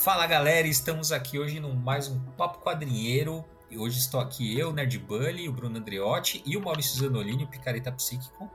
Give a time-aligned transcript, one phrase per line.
[0.00, 3.44] Fala galera, estamos aqui hoje no mais um Papo Quadrinheiro.
[3.70, 7.46] E hoje estou aqui eu, Nerd Bully, o Bruno Andreotti e o Maurício Zanolini, o
[7.46, 8.50] Picareta Psíquico.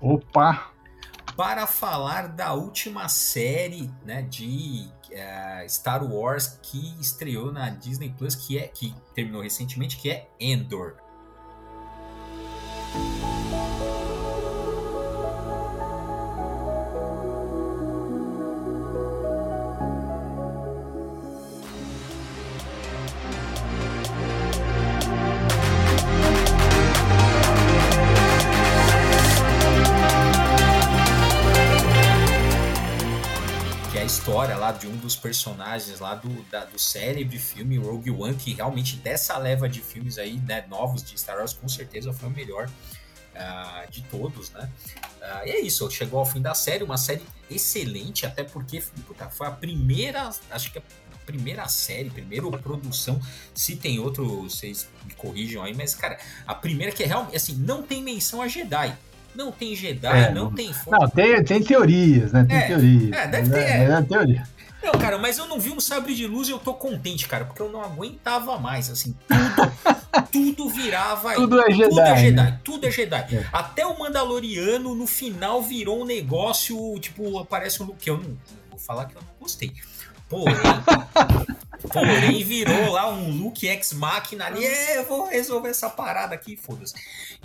[0.00, 0.72] Opa!
[1.36, 8.34] Para falar da última série né, de uh, Star Wars que estreou na Disney Plus,
[8.34, 10.94] que é que terminou recentemente, que é Endor.
[35.32, 40.18] Personagens lá do, da, do célebre filme Rogue One, que realmente dessa leva de filmes
[40.18, 44.68] aí, né, novos de Star Wars, com certeza foi o melhor uh, de todos, né?
[45.22, 49.30] Uh, e é isso, chegou ao fim da série, uma série excelente, até porque puta,
[49.30, 50.82] foi a primeira, acho que a
[51.24, 53.18] primeira série, primeira produção,
[53.54, 57.54] se tem outro, vocês me corrijam aí, mas cara, a primeira que é realmente, assim,
[57.54, 58.94] não tem menção a Jedi,
[59.34, 62.44] não tem Jedi, é, não, não, tem Não, tem, tem teorias, né?
[62.44, 63.12] Tem é, teorias.
[63.12, 63.60] É, deve ter.
[63.60, 64.52] É, é teoria.
[64.82, 67.44] Não, cara, mas eu não vi um sabre de luz e eu tô contente, cara,
[67.44, 71.34] porque eu não aguentava mais, assim, tudo, tudo virava.
[71.34, 71.88] Tudo é Jedi.
[71.88, 72.60] Tudo é Jedi, né?
[72.64, 73.36] tudo é Jedi.
[73.36, 73.46] É.
[73.52, 78.08] Até o Mandaloriano, no final, virou um negócio, tipo, aparece um Luke.
[78.08, 78.36] Eu não,
[78.70, 79.72] vou falar que eu não gostei.
[80.28, 80.54] Porém,
[81.92, 86.94] porém virou lá um Luke ex-máquina ali, é, eu vou resolver essa parada aqui, foda-se.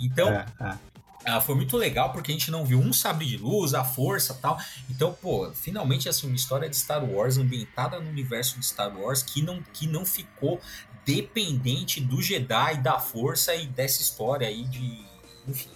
[0.00, 0.74] Então, é, é.
[1.28, 4.32] Ah, foi muito legal porque a gente não viu um sabre de luz, a força
[4.34, 4.58] tal.
[4.88, 9.22] Então, pô, finalmente assim, uma história de Star Wars ambientada no universo de Star Wars
[9.22, 10.60] que não, que não ficou
[11.04, 15.04] dependente do Jedi, da força e dessa história aí de.
[15.46, 15.70] Enfim.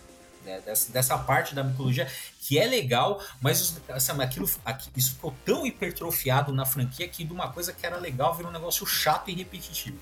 [0.45, 2.09] Né, dessa, dessa parte da mitologia
[2.41, 7.33] que é legal, mas assim, aquilo, aquilo, isso ficou tão hipertrofiado na franquia que de
[7.33, 9.99] uma coisa que era legal virou um negócio chato e repetitivo.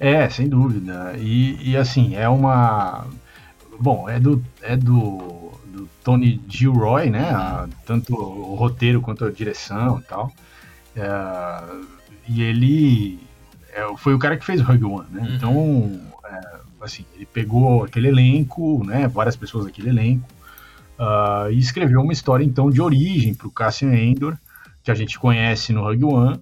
[0.00, 1.14] É, sem dúvida.
[1.16, 3.06] E, e assim, é uma
[3.80, 7.30] Bom, é do, é do, do Tony Gilroy, né?
[7.30, 10.32] A, tanto o roteiro quanto a direção e tal.
[10.96, 11.62] É,
[12.28, 13.20] e ele
[13.72, 15.22] é, foi o cara que fez Rogue One, né?
[15.22, 15.34] Uhum.
[15.34, 16.40] Então, é,
[16.80, 19.06] assim, ele pegou aquele elenco, né?
[19.06, 20.28] Várias pessoas daquele elenco.
[20.98, 24.36] Uh, e escreveu uma história, então, de origem para o Cassian Endor,
[24.82, 26.34] que a gente conhece no Rogue One.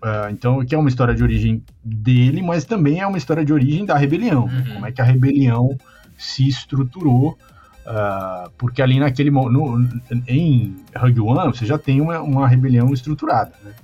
[0.00, 3.52] Uh, então, que é uma história de origem dele, mas também é uma história de
[3.52, 4.44] origem da rebelião.
[4.44, 4.74] Uhum.
[4.74, 5.76] Como é que a rebelião
[6.24, 7.38] se estruturou,
[7.86, 9.88] uh, porque ali naquele no,
[10.26, 13.74] em Rogue One você já tem uma, uma rebelião estruturada, né?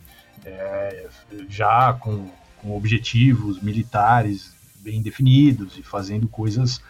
[0.45, 1.07] é,
[1.49, 2.27] já com,
[2.61, 6.81] com, objetivos militares bem definidos e fazendo coisas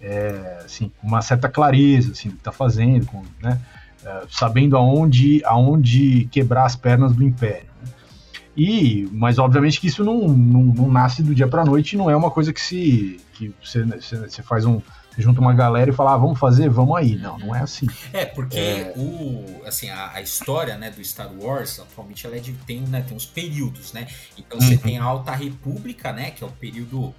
[0.00, 3.60] é, assim, com uma certa clareza assim, que está fazendo, com, né?
[4.04, 7.68] é, sabendo aonde, aonde quebrar as pernas do Império.
[7.82, 7.92] Né?
[8.56, 12.16] E, mas obviamente que isso não, não, não nasce do dia para noite, não é
[12.16, 14.80] uma coisa que se que você, você faz um
[15.18, 17.16] você junta uma galera e fala, ah, vamos fazer, vamos aí.
[17.16, 17.86] Não, não é assim.
[18.12, 18.92] É, porque é...
[18.96, 23.02] o, assim, a, a, história né, do Star Wars, atualmente, ela é de, tem, né,
[23.02, 24.06] tem uns períodos, né?
[24.36, 24.64] Então uhum.
[24.64, 26.30] você tem a Alta República, né?
[26.30, 27.12] Que é o período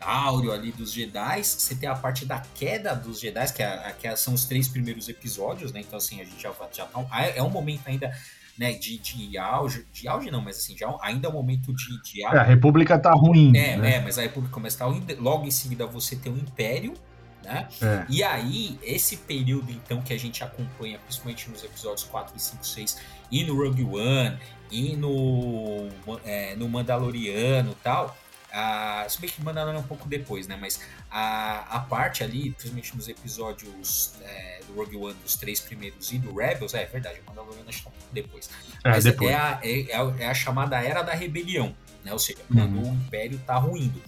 [0.00, 1.42] áureo ali dos Jedi.
[1.42, 4.68] Você tem a parte da queda dos Jedi, que, é, que é, são os três
[4.68, 5.80] primeiros episódios, né?
[5.80, 8.12] Então, assim, a gente já, já tá, é um momento ainda
[8.56, 12.02] né, de, de auge, de auge não, mas assim, já ainda é um momento de,
[12.02, 12.36] de auge.
[12.36, 13.56] É, a República tá ruim.
[13.56, 13.94] É, né?
[13.96, 16.94] é, mas a República começa a estar tá logo em seguida você tem o Império,
[17.42, 17.68] né?
[17.80, 18.04] É.
[18.08, 22.66] E aí, esse período então que a gente acompanha, principalmente nos episódios 4 e 5,
[22.66, 24.38] 6, e no Rogue One,
[24.70, 25.88] e no,
[26.24, 28.16] é, no Mandaloriano e tal,
[28.52, 30.56] a, se bem que Mandalorian é um pouco depois, né?
[30.60, 30.80] Mas
[31.10, 36.18] a, a parte ali, principalmente nos episódios é, do Rogue One, dos três primeiros e
[36.18, 38.50] do Rebels, é, é verdade, o Mandalorian acho que é um pouco depois.
[38.84, 39.30] É, Mas depois.
[39.30, 41.74] É, a, é, é, a chamada Era da Rebelião,
[42.04, 42.12] né?
[42.12, 42.92] Ou seja, quando uhum.
[42.92, 44.00] o Império tá ruindo.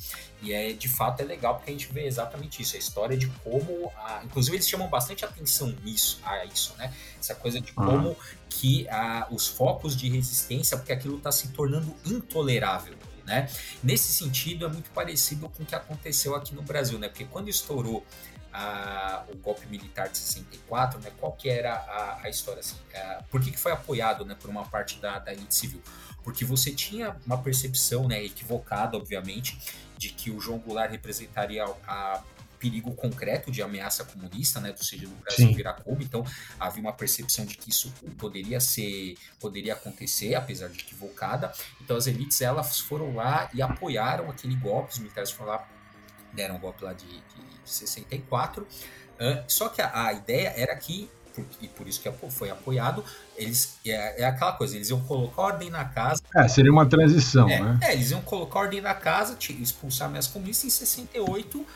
[0.42, 3.28] E é, de fato é legal porque a gente vê exatamente isso, a história de
[3.44, 3.92] como.
[3.97, 6.92] A, inclusive, eles chamam bastante atenção nisso, a isso, né?
[7.18, 7.86] Essa coisa de uhum.
[7.86, 8.16] como
[8.50, 12.94] que a, os focos de resistência, porque aquilo está se tornando intolerável.
[13.24, 13.48] Né?
[13.84, 17.09] Nesse sentido, é muito parecido com o que aconteceu aqui no Brasil, né?
[17.09, 18.04] Porque quando estourou
[18.53, 21.10] a, o golpe militar de 64, né?
[21.18, 22.77] Qual que era a, a história assim?
[22.92, 24.36] É, por que, que foi apoiado, né?
[24.38, 25.80] Por uma parte da, da elite civil?
[26.22, 28.24] Porque você tinha uma percepção, né?
[28.24, 29.59] Equivocada, obviamente,
[29.98, 32.22] de que o João Goulart representaria a
[32.63, 35.53] perigo concreto de ameaça comunista, né, ou seja, do Brasil Sim.
[35.53, 36.01] virar Cuba.
[36.01, 36.24] Então
[36.60, 41.53] havia uma percepção de que isso poderia ser, poderia acontecer, apesar de equivocada.
[41.80, 44.92] Então as elites elas foram lá e apoiaram aquele golpe.
[44.92, 45.69] Os militares foram lá,
[46.33, 47.22] deram um golpe lá de, de
[47.65, 48.63] 64.
[48.63, 51.10] Uh, só que a, a ideia era que
[51.61, 53.05] e por isso que foi apoiado,
[53.37, 56.23] eles é, é, aquela coisa, eles iam colocar ordem na casa.
[56.34, 57.79] É, seria uma transição, é, né?
[57.83, 61.67] É, eles iam colocar ordem na casa, expulsar mais comunistas em 68.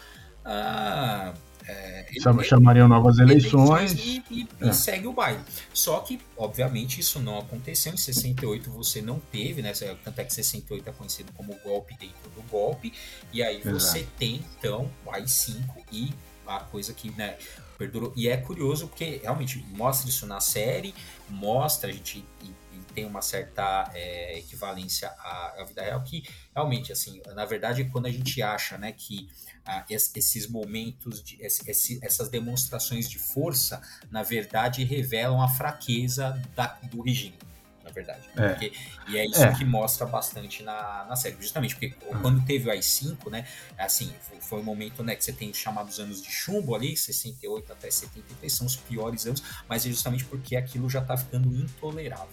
[0.45, 1.33] Ah,
[1.69, 4.69] é, ele, chamariam novas eleições, e, e, é.
[4.69, 5.41] e, segue o baile.
[5.75, 7.93] Só que, obviamente, isso não aconteceu.
[7.93, 9.73] Em 68 você não teve, né?
[10.05, 12.93] Tanto é que 68 é conhecido como golpe dentro do golpe.
[13.33, 14.13] E aí você Exato.
[14.17, 15.57] tem, então, o AI-5
[15.91, 16.15] e
[16.47, 17.37] a coisa que, né,
[17.77, 18.13] perdurou.
[18.17, 20.95] E é curioso porque realmente mostra isso na série,
[21.29, 26.25] mostra a gente e, e tem uma certa é, equivalência à, à, vida real que
[26.55, 29.29] realmente assim, na verdade, quando a gente acha, né, que
[29.65, 36.79] ah, esses momentos de esse, essas demonstrações de força, na verdade, revelam a fraqueza da,
[36.85, 37.37] do regime
[37.87, 38.29] na verdade.
[38.37, 38.49] É.
[38.49, 38.73] Porque,
[39.09, 39.55] e é isso é.
[39.55, 41.37] que mostra bastante na, na série.
[41.41, 42.21] Justamente porque uhum.
[42.21, 43.47] quando teve o AI-5, né,
[43.79, 46.97] assim, foi, foi um momento né, que você tem os chamados anos de chumbo ali,
[46.97, 51.49] 68 até 73, são os piores anos, mas é justamente porque aquilo já tá ficando
[51.55, 52.29] intolerável.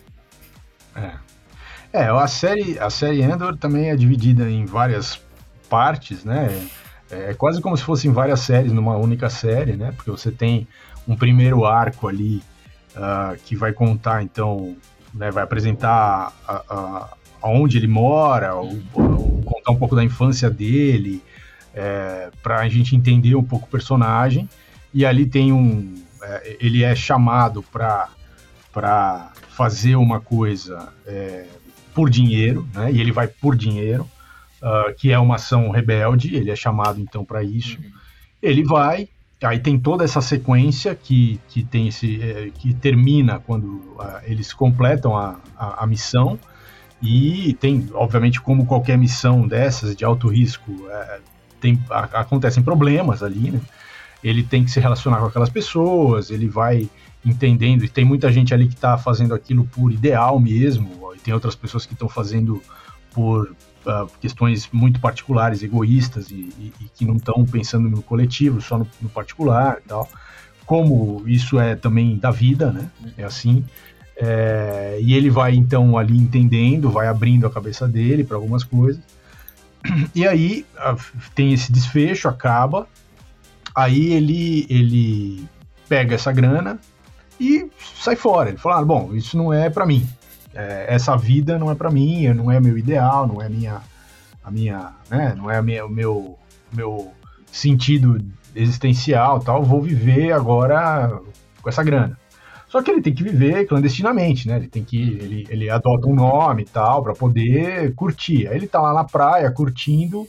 [0.96, 1.14] É.
[1.94, 5.22] É, a série, a série Endor também é dividida em várias
[5.70, 6.68] partes, né?
[7.12, 9.92] É, é quase como se fossem várias séries numa única série, né?
[9.92, 10.68] Porque você tem
[11.08, 12.42] um primeiro arco ali
[12.96, 14.76] uh, que vai contar, então,
[15.14, 20.50] né, vai apresentar a, a, aonde ele mora, ou, ou contar um pouco da infância
[20.50, 21.22] dele,
[21.74, 24.50] é, para a gente entender um pouco o personagem.
[24.94, 26.02] E ali tem um.
[26.22, 28.10] É, ele é chamado para
[29.50, 31.46] fazer uma coisa é,
[31.94, 34.10] por dinheiro, né, e ele vai por dinheiro,
[34.62, 36.36] uh, que é uma ação rebelde.
[36.36, 37.78] Ele é chamado então para isso.
[37.78, 37.92] Uhum.
[38.42, 39.08] Ele vai,
[39.46, 44.54] Aí tem toda essa sequência que, que tem esse é, que termina quando uh, eles
[44.54, 46.40] completam a, a, a, missão
[47.02, 51.22] e tem, obviamente, como qualquer missão dessas de alto risco, uh,
[51.60, 53.60] tem, a, acontecem problemas ali, né?
[54.24, 56.90] Ele tem que se relacionar com aquelas pessoas, ele vai
[57.26, 61.34] entendendo, e tem muita gente ali que está fazendo aquilo por ideal mesmo, e tem
[61.34, 62.62] outras pessoas que estão fazendo
[63.14, 63.54] por
[63.86, 68.78] uh, questões muito particulares, egoístas e, e, e que não estão pensando no coletivo, só
[68.78, 70.10] no, no, particular e tal.
[70.66, 72.90] Como isso é também da vida, né?
[73.18, 73.66] É assim.
[74.16, 79.02] É, e ele vai então ali entendendo, vai abrindo a cabeça dele para algumas coisas.
[80.16, 80.66] E aí
[81.36, 82.88] tem esse desfecho, acaba.
[83.76, 85.46] Aí ele ele
[85.90, 86.80] pega essa grana
[87.40, 87.70] e
[88.02, 88.50] sai fora.
[88.50, 90.08] Ele fala: ah, bom, isso não é para mim
[90.54, 93.82] é, essa vida não é para mim, não é meu ideal, não é minha,
[94.44, 96.38] a minha, né, não é minha, o meu,
[96.72, 97.12] meu
[97.52, 98.20] sentido
[98.56, 99.64] existencial, tal.
[99.64, 101.20] Vou viver agora
[101.62, 102.18] com essa grana.
[102.68, 104.56] Só que ele tem que viver clandestinamente, né?
[104.56, 108.48] Ele tem que ele, ele adota um nome e tal para poder curtir.
[108.48, 110.28] Aí ele tá lá na praia curtindo,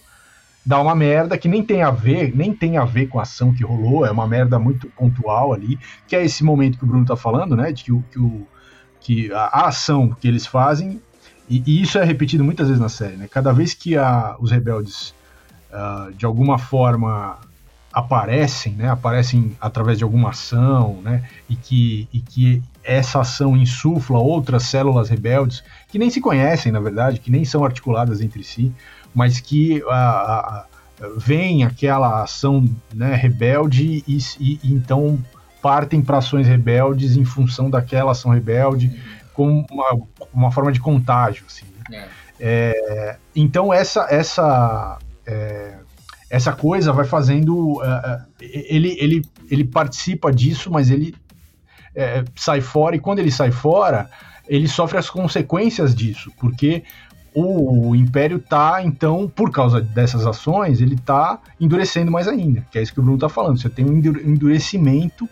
[0.64, 3.54] dá uma merda que nem tem a ver, nem tem a ver com a ação
[3.54, 7.06] que rolou, é uma merda muito pontual ali, que é esse momento que o Bruno
[7.06, 7.72] tá falando, né?
[7.72, 8.46] De que o, que o
[9.04, 11.00] que a, a ação que eles fazem,
[11.48, 13.28] e, e, isso é repetido muitas vezes na série, né?
[13.30, 15.14] Cada vez que a, os rebeldes,
[15.70, 17.38] uh, de alguma forma,
[17.92, 18.88] aparecem, né?
[18.88, 21.28] Aparecem através de alguma ação, né?
[21.48, 26.80] E que, e que essa ação insufla outras células rebeldes, que nem se conhecem, na
[26.80, 28.72] verdade, que nem são articuladas entre si,
[29.14, 30.64] mas que a,
[31.18, 35.19] vem aquela ação né, rebelde e, e então
[35.64, 39.00] partem para ações rebeldes em função daquela ação rebelde,
[39.32, 39.98] como uma,
[40.30, 41.42] uma forma de contágio.
[41.48, 42.04] Assim, né?
[42.04, 42.08] é.
[42.38, 45.78] É, então, essa, essa, é,
[46.28, 47.78] essa coisa vai fazendo.
[47.80, 51.14] Uh, ele, ele, ele participa disso, mas ele
[51.94, 54.10] é, sai fora, e quando ele sai fora,
[54.46, 56.82] ele sofre as consequências disso, porque
[57.34, 62.82] o, Império tá, então, por causa dessas ações, ele tá endurecendo mais ainda, que é
[62.82, 63.58] isso que o Bruno tá falando.
[63.58, 65.28] Você tem um endurecimento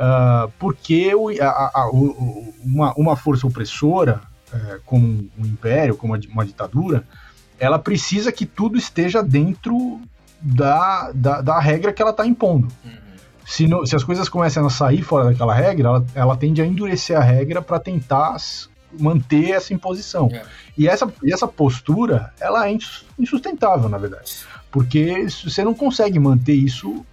[0.00, 5.06] uh, porque o, a, a, o, uma, uma, força opressora, uh, como
[5.38, 7.04] um império, como uma ditadura,
[7.58, 10.00] ela precisa que tudo esteja dentro
[10.40, 12.68] da, da, da regra que ela está impondo.
[12.84, 13.00] Uhum.
[13.46, 17.16] Se, se, as coisas começam a sair fora daquela regra, ela, ela tende a endurecer
[17.16, 18.36] a regra para tentar
[18.98, 20.28] manter essa imposição.
[20.32, 20.42] É.
[20.78, 22.76] E, essa, e essa postura, ela é
[23.18, 24.38] insustentável, na verdade.
[24.70, 27.04] Porque você não consegue manter isso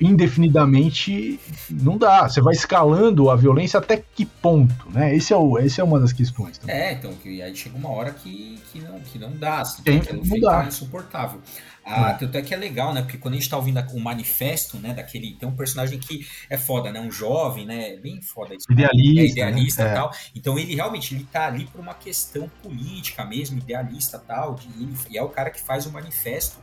[0.00, 2.28] indefinidamente não dá.
[2.28, 5.14] Você vai escalando a violência até que ponto, né?
[5.14, 6.58] Esse é, o, esse é uma das questões.
[6.58, 6.76] Também.
[6.76, 10.02] É, então, que aí chega uma hora que, que, não, que não dá, assim, Tem,
[10.24, 10.64] não dá.
[10.64, 11.40] insuportável.
[11.88, 12.14] Ah, é.
[12.14, 13.00] Tanto é que é legal, né?
[13.00, 14.92] Porque quando a gente tá ouvindo o manifesto, né?
[14.92, 15.34] Daquele.
[15.34, 17.00] Tem um personagem que é foda, né?
[17.00, 17.96] Um jovem, né?
[17.96, 18.66] Bem foda isso.
[18.70, 19.20] Idealista.
[19.20, 19.90] É idealista né?
[19.92, 20.10] e tal.
[20.34, 24.56] Então ele realmente ele tá ali por uma questão política mesmo, idealista tal.
[24.56, 26.56] De, ele, e é o cara que faz o manifesto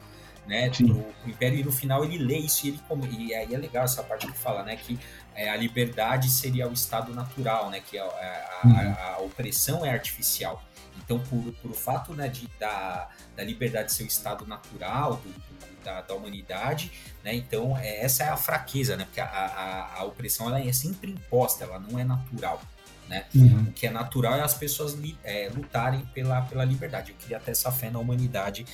[0.46, 2.80] né, pro, Império, e no final ele lê isso e ele
[3.18, 5.00] e aí é legal essa parte que fala, né, que
[5.36, 8.78] é, a liberdade seria o estado natural, né, que a, a, uhum.
[8.78, 10.64] a, a opressão é artificial.
[11.04, 15.30] Então, por, por o fato né, de, da, da liberdade ser o estado natural do,
[15.30, 16.92] do, da, da, humanidade,
[17.24, 20.74] né, então é, essa é a fraqueza, né, porque a, a, a opressão ela é
[20.74, 22.62] sempre imposta, ela não é natural.
[23.08, 23.26] Né?
[23.36, 23.64] Uhum.
[23.64, 27.12] O que é natural é as pessoas é, lutarem pela, pela liberdade.
[27.12, 28.66] Eu queria ter essa fé na humanidade.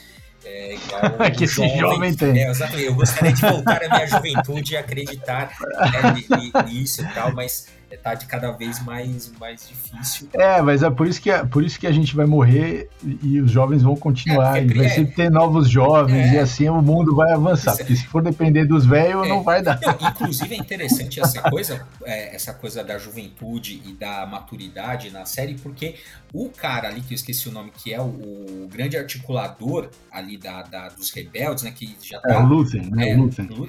[0.45, 2.43] É, igual que esse jovem, tem.
[2.43, 2.85] É, exatamente.
[2.85, 7.67] Eu gostaria de voltar à minha juventude e acreditar né, nisso e tal, mas
[7.97, 10.29] tá de cada vez mais, mais difícil.
[10.33, 12.89] É, mas é por isso que, é, por isso que a gente vai morrer
[13.23, 14.57] e os jovens vão continuar.
[14.57, 17.75] É, vai é, sempre ter novos jovens é, e assim o mundo vai avançar.
[17.77, 19.79] Porque se for depender dos velhos, não vai dar.
[19.81, 25.25] Não, inclusive é interessante essa coisa, é, essa coisa da juventude e da maturidade na
[25.25, 25.95] série, porque
[26.33, 30.37] o cara ali, que eu esqueci o nome, que é o, o grande articulador ali
[30.37, 31.71] da, da, dos rebeldes, né?
[31.71, 32.33] Que já tá.
[32.33, 33.09] É, o Luthen, né?
[33.09, 33.15] É.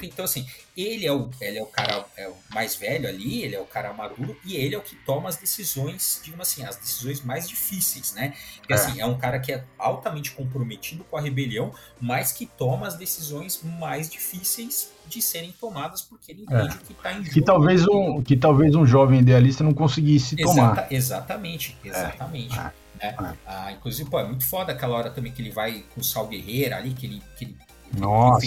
[0.03, 0.47] Então, assim,
[0.77, 3.65] ele é o, ele é o cara é o mais velho ali, ele é o
[3.65, 4.10] cara maduro,
[4.45, 8.35] e ele é o que toma as decisões, digamos assim, as decisões mais difíceis, né?
[8.59, 8.77] Porque, é.
[8.77, 12.97] assim, é um cara que é altamente comprometido com a rebelião, mas que toma as
[12.97, 16.87] decisões mais difíceis de serem tomadas porque ele entende é.
[16.87, 17.31] que está em jogo.
[17.31, 20.93] Que talvez, um, que talvez um jovem idealista não conseguisse Exata, tomar.
[20.93, 22.59] Exatamente, exatamente.
[22.59, 22.73] É.
[23.01, 23.09] É.
[23.09, 23.35] é.
[23.47, 26.29] Ah, inclusive, pô, é muito foda aquela hora também que ele vai com o Sal
[26.29, 27.57] Guerreiro ali, que ele, que ele
[27.99, 28.47] nossa.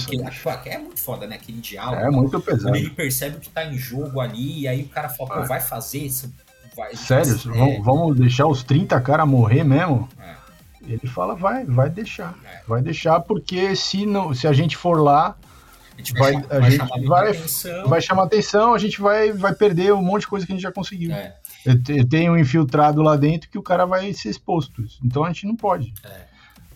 [0.65, 1.35] é muito foda, né?
[1.35, 2.01] Aquele diálogo.
[2.01, 2.75] É muito pesado.
[2.75, 5.45] Ele percebe o que tá em jogo ali, e aí o cara fala, pô, é.
[5.45, 6.33] vai fazer isso.
[6.75, 7.35] Vai, Sério?
[7.53, 7.81] É.
[7.81, 10.09] Vamos deixar os 30 caras morrer mesmo?
[10.19, 10.33] É.
[10.88, 12.38] Ele fala, vai, vai deixar.
[12.45, 12.62] É.
[12.67, 15.35] Vai deixar, porque se, não, se a gente for lá,
[15.93, 17.88] a gente vai, vai, a vai, gente chamar vai, atenção.
[17.88, 20.63] vai chamar atenção, a gente vai, vai perder um monte de coisa que a gente
[20.63, 21.12] já conseguiu.
[21.12, 21.35] É.
[21.65, 24.83] Eu, eu tenho um infiltrado lá dentro que o cara vai ser exposto.
[25.03, 25.93] Então a gente não pode.
[26.03, 26.32] É.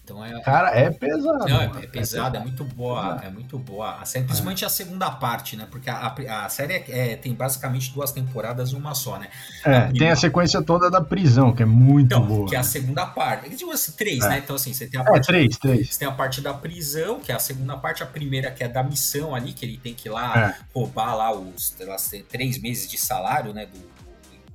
[0.08, 1.50] Então é, Cara, é pesado.
[1.50, 3.96] Não, é, é pesado, é, muito boa, é muito boa.
[3.96, 5.68] A série, principalmente a segunda parte, né?
[5.70, 9.28] Porque a, a, a série é, é, tem basicamente duas temporadas uma só, né?
[9.66, 12.48] É, a tem a sequência toda da prisão, que é muito então, boa.
[12.48, 13.50] Que é a segunda parte.
[13.58, 14.30] Tipo assim, três, é.
[14.30, 14.38] né?
[14.38, 15.18] Então, assim, você tem a parte.
[15.18, 15.94] É, três, três.
[15.94, 18.70] Você tem a parte da prisão, que é a segunda parte, a primeira que é
[18.70, 21.98] da missão ali, que ele tem que ir lá roubar lá os lá,
[22.30, 23.66] três meses de salário, né?
[23.66, 24.07] Do,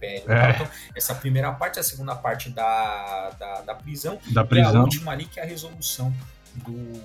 [0.02, 0.32] Império.
[0.32, 0.50] É.
[0.50, 4.72] Então, essa primeira parte, a segunda parte da, da, da, prisão, da prisão.
[4.72, 6.12] E a última ali que é a resolução
[6.54, 7.00] do,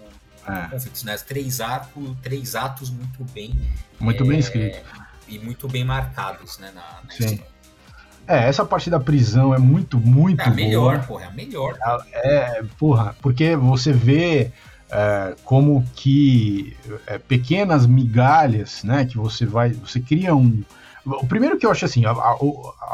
[0.47, 0.67] é.
[0.69, 1.05] conflito.
[1.05, 1.17] Né?
[1.17, 3.59] Três, atos, três atos muito bem.
[3.99, 4.79] Muito é, bem escritos.
[5.27, 7.25] E muito bem marcados né, na, na Sim.
[7.25, 7.57] História.
[8.27, 11.07] É, essa parte da prisão é muito, muito É a melhor, boa.
[11.07, 11.77] porra, é a melhor.
[12.11, 14.51] É, porra, porque você vê
[14.91, 16.75] é, como que
[17.05, 20.61] é, pequenas migalhas, né, que você vai, você cria um,
[21.07, 22.37] o primeiro que eu acho assim, a, a,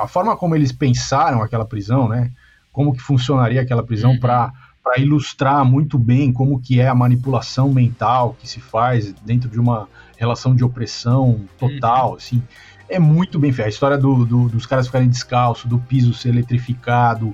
[0.03, 2.31] a, forma como eles pensaram aquela prisão, né?
[2.71, 4.19] Como que funcionaria aquela prisão uhum.
[4.19, 4.51] para
[4.83, 9.57] para ilustrar muito bem como que é a manipulação mental que se faz dentro de
[9.57, 12.15] uma relação de opressão total, uhum.
[12.17, 12.43] assim,
[12.89, 13.67] é muito bem feita.
[13.67, 17.33] A história do, do, dos caras ficarem descalços, do piso ser eletrificado,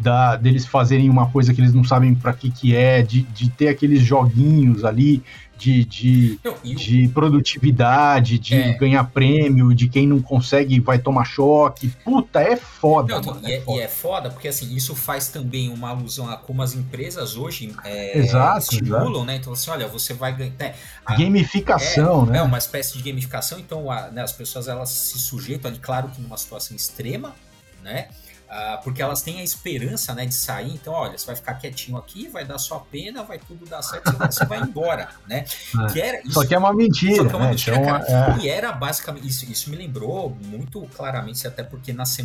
[0.00, 3.50] da, deles fazerem uma coisa que eles não sabem para que que é, de, de
[3.50, 5.22] ter aqueles joguinhos ali
[5.58, 8.72] de, de, não, de produtividade, de é.
[8.74, 11.88] ganhar prêmio, de quem não consegue vai tomar choque.
[12.04, 13.20] Puta, é foda.
[13.20, 13.76] Não, e, é, é foda.
[13.76, 14.30] e, é, foda.
[14.30, 19.10] porque assim, isso faz também uma alusão a como as empresas hoje é, exato, estimulam,
[19.10, 19.24] exato.
[19.24, 19.36] né?
[19.36, 20.52] Então, assim, olha, você vai ganhar.
[20.58, 20.74] Né,
[21.10, 22.38] gamificação, é, né?
[22.38, 26.08] É uma espécie de gamificação, então a, né, as pessoas elas se sujeitam ali, claro
[26.08, 27.34] que numa situação extrema,
[27.82, 28.08] né?
[28.48, 31.98] Uh, porque elas têm a esperança né, de sair, então, olha, você vai ficar quietinho
[31.98, 35.44] aqui, vai dar sua pena, vai tudo dar certo, você vai embora, né?
[35.84, 35.92] É.
[35.92, 37.16] Que era, isso, só que é uma mentira.
[37.16, 37.50] Só que é uma né?
[37.50, 38.36] mentira, então, cara.
[38.38, 38.38] É.
[38.38, 42.16] E era basicamente, isso, isso me lembrou muito claramente, até porque nas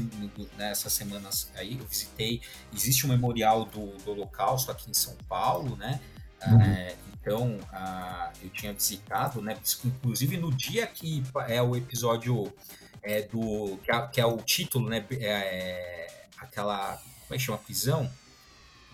[0.58, 2.42] nessas semanas aí eu visitei,
[2.74, 6.00] existe um memorial do, do Holocausto aqui em São Paulo, né?
[6.48, 6.62] Uhum.
[6.62, 9.58] É, então, uh, eu tinha visitado, né?
[9.84, 12.53] Inclusive no dia que é o episódio
[13.01, 15.06] é, do que é, que é, o título, né?
[15.12, 16.12] É,
[16.43, 16.97] aquela.
[17.27, 17.57] Como é que chama?
[17.57, 18.12] Prisão?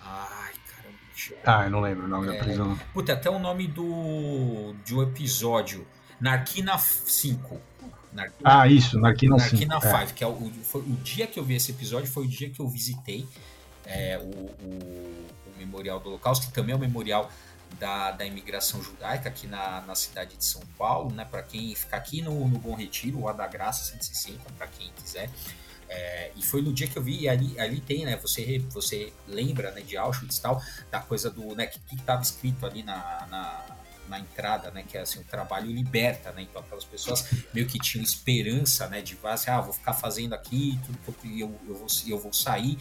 [0.02, 0.98] Ai, caramba.
[1.30, 1.38] Eu...
[1.46, 2.80] Ah, eu não lembro o nome é, da prisão.
[2.94, 5.86] Puta, até o nome do, de um episódio.
[6.20, 7.62] Narquina 5.
[8.12, 9.72] Narquina, ah, isso, Narquina, Narquina 5.
[9.72, 10.14] Narquina 5, é.
[10.14, 12.60] que é o, foi, o dia que eu vi esse episódio foi o dia que
[12.60, 13.28] eu visitei
[13.86, 17.30] é, o, o, o Memorial do Holocausto, que também é o memorial
[17.80, 21.26] da, da imigração judaica aqui na, na cidade de São Paulo, né?
[21.26, 25.30] Para quem ficar aqui no, no Bom Retiro, o da Graça 160, para quem quiser.
[25.90, 28.16] É, e foi no dia que eu vi, e ali, ali tem, né?
[28.18, 31.56] Você, você lembra né, de Auschwitz e tal, da coisa do.
[31.56, 33.66] Né, que estava escrito ali na, na,
[34.08, 34.84] na entrada, né?
[34.88, 36.44] Que é assim, o trabalho liberta, né?
[36.44, 39.02] Então aquelas pessoas meio que tinham esperança, né?
[39.02, 42.78] De assim, ah, vou ficar fazendo aqui, tudo eu, eu, vou, eu vou sair.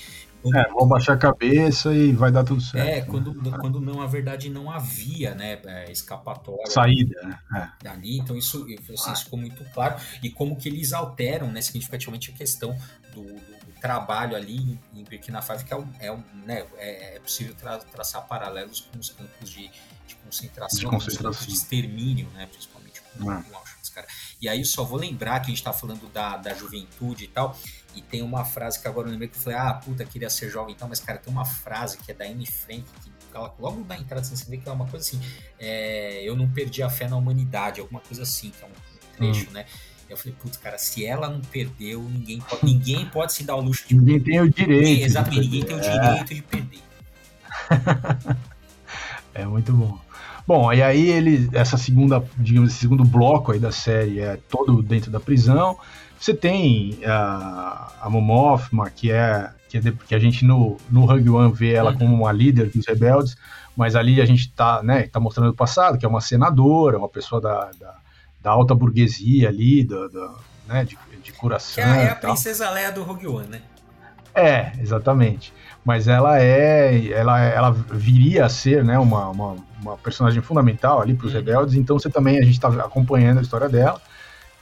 [0.55, 2.89] É, vou baixar a cabeça e vai dar tudo certo.
[2.89, 3.57] É, quando, né?
[3.61, 6.67] quando não, na verdade, não havia, né, é, escapatória.
[6.67, 7.39] Saída, né?
[7.57, 7.85] É.
[7.85, 9.97] Dali, então isso, assim, isso ficou muito claro.
[10.23, 12.77] E como que eles alteram, né, significativamente a questão
[13.13, 17.21] do, do trabalho ali em Burkina Faso, que é, um, é, um, né, é, é
[17.21, 19.71] possível tra traçar paralelos com os campos de,
[20.07, 21.47] de concentração, de, concentração.
[21.47, 23.43] de extermínio, né, principalmente com, é.
[23.43, 24.07] com Auschwitz, cara.
[24.41, 27.29] E aí eu só vou lembrar que a gente está falando da, da juventude e
[27.29, 27.57] tal,
[27.99, 30.49] e tem uma frase que agora eu lembrei que eu falei, ah, puta, queria ser
[30.49, 33.53] jovem e tal, mas, cara, tem uma frase que é da Anne Frank, que ela,
[33.59, 35.21] logo na entrada assim, você vê que é uma coisa assim,
[35.59, 39.51] é, eu não perdi a fé na humanidade, alguma coisa assim, que é um trecho,
[39.51, 39.53] hum.
[39.53, 39.67] né?
[40.09, 43.61] Eu falei, putz, cara, se ela não perdeu, ninguém pode, ninguém pode se dar o
[43.61, 45.05] luxo de Ninguém tem o direito.
[45.05, 46.35] exatamente, ninguém tem o direito é.
[46.35, 46.81] de perder.
[49.35, 50.01] é muito bom.
[50.47, 54.83] Bom, e aí ele, essa segunda, digamos, esse segundo bloco aí da série é todo
[54.83, 55.79] dentro da prisão.
[56.19, 61.05] Você tem a, a Momofma, que é que, é de, que a gente no, no
[61.05, 61.99] Hug One vê ela uhum.
[61.99, 63.37] como uma líder dos rebeldes,
[63.77, 67.09] mas ali a gente tá, né, tá mostrando o passado, que é uma senadora, uma
[67.09, 67.95] pessoa da, da,
[68.41, 70.35] da alta burguesia ali, da, da
[70.67, 71.85] né, de, de coração.
[71.85, 73.63] Que é, é a princesa Leia do Rogue One, né?
[74.35, 75.53] É, exatamente.
[75.85, 81.15] Mas ela é, ela, ela viria a ser, né, uma, uma, uma personagem fundamental ali
[81.15, 81.39] para os uhum.
[81.39, 81.75] rebeldes.
[81.75, 84.01] Então você também a gente está acompanhando a história dela,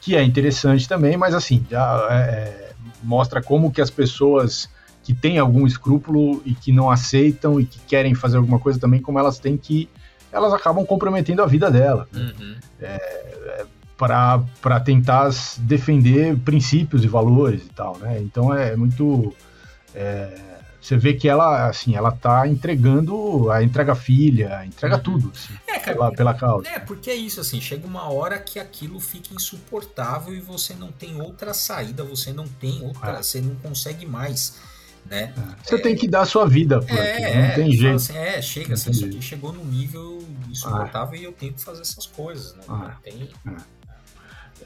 [0.06, 2.72] que é interessante também, mas assim já é, é,
[3.02, 4.70] mostra como que as pessoas
[5.02, 9.02] que têm algum escrúpulo e que não aceitam e que querem fazer alguma coisa também,
[9.02, 9.88] como elas têm que
[10.30, 12.06] elas acabam comprometendo a vida dela.
[12.14, 12.54] Uhum.
[12.80, 13.66] É,
[13.98, 18.20] para tentar defender princípios e valores e tal, né?
[18.20, 19.34] Então é muito
[19.92, 20.38] é,
[20.86, 25.02] você vê que ela assim ela tá entregando a entrega filha entrega uhum.
[25.02, 28.38] tudo assim, é, cara, pela, pela causa é porque é isso assim chega uma hora
[28.38, 33.22] que aquilo fica insuportável e você não tem outra saída você não tem outra é.
[33.22, 34.58] você não consegue mais
[35.08, 35.32] né?
[35.36, 35.62] É.
[35.62, 37.94] Você tem que dar a sua vida por é, aqui, não tem jeito.
[37.94, 40.18] Assim, é, chega, assim, isso aqui chegou no nível
[40.50, 41.16] insuportável ah.
[41.16, 42.62] e eu tenho que fazer essas coisas, né?
[42.68, 42.96] Ah.
[43.04, 43.30] Tem...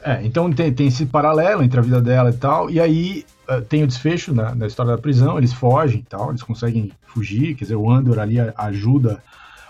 [0.02, 3.60] É, então tem, tem esse paralelo entre a vida dela e tal, e aí uh,
[3.60, 7.54] tem o desfecho né, na história da prisão, eles fogem e tal, eles conseguem fugir,
[7.54, 9.22] quer dizer, o Andor ali ajuda,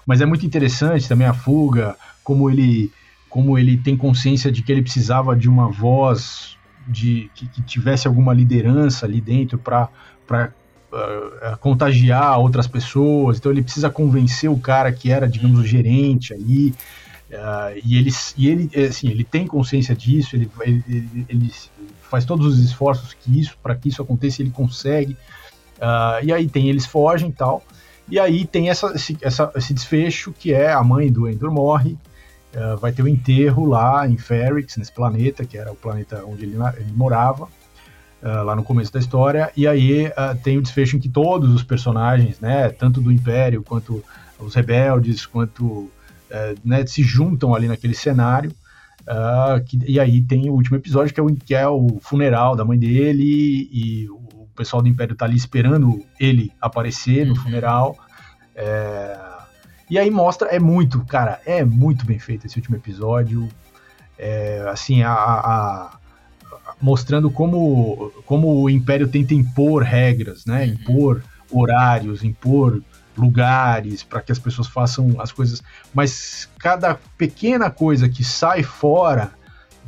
[0.06, 2.92] mas é muito interessante também a fuga, como ele,
[3.28, 6.56] como ele tem consciência de que ele precisava de uma voz
[6.87, 9.88] de que, que tivesse alguma liderança ali dentro para
[10.92, 16.33] uh, contagiar outras pessoas, então ele precisa convencer o cara que era, digamos, o gerente
[16.33, 16.72] ali,
[17.31, 21.53] uh, e ele, e ele, assim, ele tem consciência disso, ele, ele, ele
[22.03, 25.16] faz todos os esforços que isso, para que isso aconteça, ele consegue,
[25.79, 27.62] uh, e aí tem, eles fogem e tal,
[28.09, 31.97] e aí tem essa, esse, essa, esse desfecho que é a mãe do Endor morre,
[32.53, 36.25] Uh, vai ter o um enterro lá em Ferrix, nesse planeta, que era o planeta
[36.27, 37.47] onde ele, ele morava,
[38.21, 40.11] lá no começo da história, e aí
[40.43, 44.03] tem o desfecho em que todos os personagens, né, tanto do Império quanto
[44.37, 45.88] os rebeldes, quanto
[46.31, 48.53] uh, né, se juntam ali naquele cenário.
[49.66, 52.64] Que, e aí tem o último episódio, que é, o, que é o funeral da
[52.64, 57.40] mãe dele, e, e o pessoal do Império tá ali esperando ele aparecer no uhum.
[57.40, 57.97] funeral.
[58.55, 59.19] É,
[59.90, 63.49] e aí mostra, é muito, cara, é muito bem feito esse último episódio.
[64.16, 65.99] É, assim, a, a,
[66.81, 70.64] mostrando como, como o Império tenta impor regras, né?
[70.64, 70.73] Uhum.
[70.73, 72.81] Impor horários, impor
[73.16, 79.33] lugares para que as pessoas façam as coisas, mas cada pequena coisa que sai fora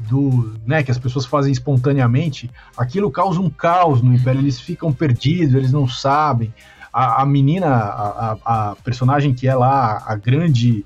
[0.08, 4.92] do, né, que as pessoas fazem espontaneamente, aquilo causa um caos no Império, eles ficam
[4.92, 6.52] perdidos, eles não sabem.
[6.92, 10.84] A, a menina, a, a, personagem que é lá a grande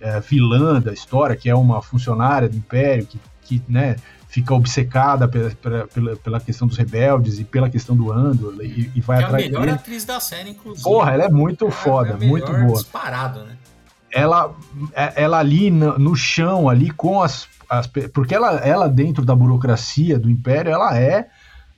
[0.00, 3.96] é, vilã da história, que é uma funcionária do Império, que, que né,
[4.28, 5.50] fica obcecada pela,
[5.86, 9.42] pela, pela, questão dos rebeldes e pela questão do Andor e, e vai que atrás
[9.42, 9.72] é a melhor dele.
[9.72, 10.84] atriz da série, inclusive.
[10.84, 12.74] Porra, ela é muito é, foda, é muito boa.
[12.74, 13.56] disparado, né?
[14.10, 14.54] Ela,
[14.92, 17.86] é, ela ali no, no chão, ali com as, as...
[17.86, 21.28] Porque ela, ela dentro da burocracia do Império, ela é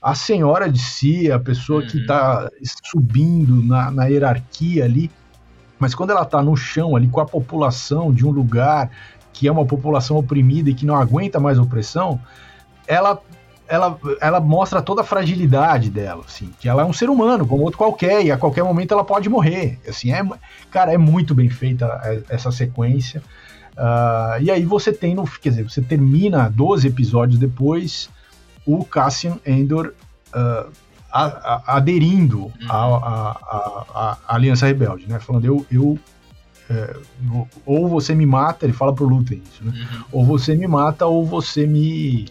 [0.03, 1.89] a senhora de si, a pessoa uhum.
[1.89, 2.49] que está
[2.85, 5.11] subindo na, na hierarquia ali,
[5.79, 8.91] mas quando ela está no chão ali com a população de um lugar
[9.33, 12.21] que é uma população oprimida e que não aguenta mais opressão,
[12.87, 13.21] ela
[13.71, 17.63] ela, ela mostra toda a fragilidade dela, assim, que ela é um ser humano, como
[17.63, 19.79] outro qualquer, e a qualquer momento ela pode morrer.
[19.89, 20.27] Assim, é,
[20.73, 21.87] cara, é muito bem feita
[22.29, 23.23] essa sequência.
[23.77, 28.11] Uh, e aí você tem, no, quer dizer, você termina 12 episódios depois,
[28.67, 29.93] o Cassian Endor
[30.35, 30.69] uh,
[31.13, 34.17] a, a, aderindo à uhum.
[34.27, 35.21] Aliança Rebelde, né?
[35.21, 35.99] Falando, eu, eu
[36.71, 36.97] é,
[37.67, 39.73] ou você me mata, ele fala pro Luthen isso, né?
[39.73, 40.05] Uhum.
[40.13, 42.29] Ou você me mata, ou você me,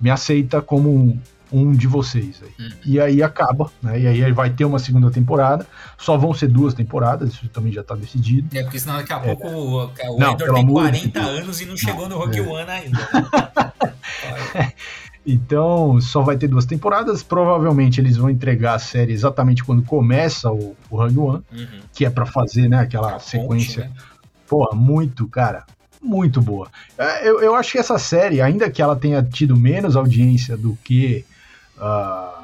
[0.00, 1.20] me aceita como um,
[1.52, 2.40] um de vocês.
[2.42, 2.64] Aí.
[2.64, 2.72] Uhum.
[2.84, 4.00] E aí acaba, né?
[4.00, 5.66] E aí vai ter uma segunda temporada.
[5.98, 8.56] Só vão ser duas temporadas, isso também já tá decidido.
[8.56, 9.34] É, porque senão daqui a é.
[9.34, 12.42] pouco o, o não, Endor tem 40 anos e não chegou no Rogue é.
[12.42, 13.08] One ainda.
[15.26, 17.22] Então, só vai ter duas temporadas.
[17.22, 21.80] Provavelmente eles vão entregar a série exatamente quando começa o, o Rogue One, uhum.
[21.92, 23.86] que é para fazer, né, aquela a sequência.
[23.86, 24.02] Ponte, né?
[24.46, 25.64] Pô, muito, cara,
[26.00, 26.68] muito boa.
[26.96, 30.78] É, eu, eu acho que essa série, ainda que ela tenha tido menos audiência do
[30.84, 31.24] que
[31.76, 32.35] uh,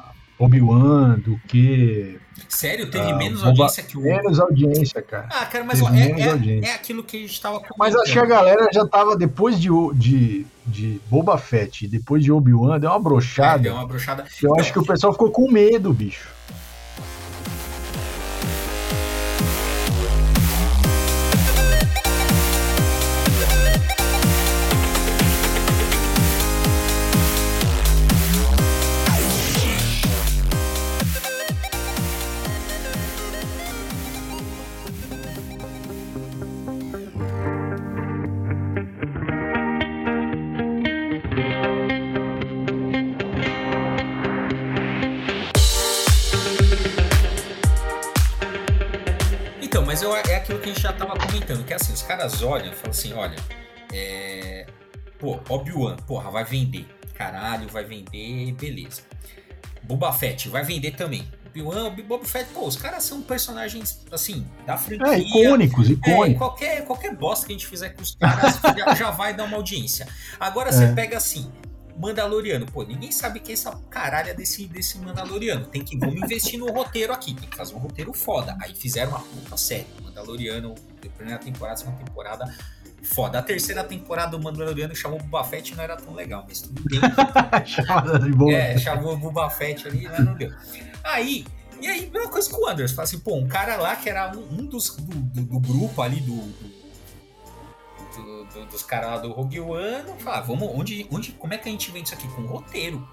[0.43, 2.89] Obi-Wan, do que Sério?
[2.89, 4.01] Teve uh, menos audiência que o.
[4.01, 5.27] Menos audiência, cara.
[5.31, 7.77] Ah, cara, mas ó, é, é, é, aquilo que a gente tava comentando.
[7.77, 12.23] Mas acho que a galera já tava, depois de, de, de Boba Fett e depois
[12.23, 13.59] de Obi-Wan, deu uma brochada.
[13.59, 14.23] É, deu uma brochada.
[14.23, 16.29] Eu então, acho que o pessoal ficou com medo, bicho.
[52.23, 53.35] Caras olham e falam assim, olha,
[53.91, 54.65] é...
[55.19, 56.87] pô, Obi-Wan, porra, vai vender.
[57.13, 59.01] Caralho, vai vender, beleza.
[59.83, 61.27] Boba Fett vai vender também.
[61.47, 65.15] Obi-Wan, Boba Fett, pô, os caras são personagens, assim, da franquia.
[65.15, 66.29] É, icônicos, é, icônicos.
[66.29, 69.43] É, qualquer, qualquer bosta que a gente fizer com os caras já, já, vai dar
[69.43, 70.07] uma audiência.
[70.39, 70.71] Agora é.
[70.71, 71.51] você pega assim,
[71.97, 75.65] Mandaloriano, pô, ninguém sabe que é essa caralha desse, desse Mandaloriano.
[75.65, 78.57] Tem que, vamos investir no roteiro aqui, tem que fazer um roteiro foda.
[78.61, 80.73] Aí fizeram uma puta série, Mandaloriano,
[81.09, 82.55] primeira temporada, segunda temporada,
[83.03, 83.39] foda.
[83.39, 86.81] A terceira temporada do Mandaloriano chamou o Boba Fett não era tão legal, mas tudo
[86.83, 86.99] bem.
[88.55, 90.51] é, chamou o Boba Fett ali, mas não deu.
[91.03, 91.45] Aí,
[91.81, 92.95] e aí, mesma coisa com o Anderson.
[92.95, 96.01] Fala assim, pô, um cara lá que era um, um dos do, do, do, grupo
[96.01, 96.83] ali do, do
[98.69, 101.91] dos caras lá do Rogue One, falar, vamos, onde, onde, como é que a gente
[101.91, 102.27] vende isso aqui?
[102.29, 103.07] Com roteiro.